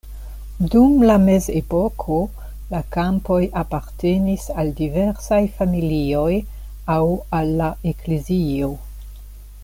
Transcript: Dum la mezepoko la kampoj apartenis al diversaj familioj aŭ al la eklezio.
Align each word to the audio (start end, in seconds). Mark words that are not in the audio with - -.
Dum 0.75 0.93
la 1.07 1.15
mezepoko 1.25 2.15
la 2.71 2.79
kampoj 2.95 3.37
apartenis 3.63 4.47
al 4.63 4.71
diversaj 4.79 5.41
familioj 5.59 6.33
aŭ 6.95 6.99
al 7.41 7.53
la 7.61 7.69
eklezio. 7.93 8.71